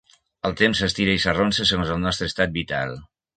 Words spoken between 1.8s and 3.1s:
el nostre estat vital.